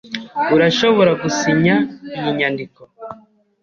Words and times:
Urashobora 0.55 1.11
gusinya 1.21 1.75
iyi 2.17 2.31
nyandiko? 2.37 2.81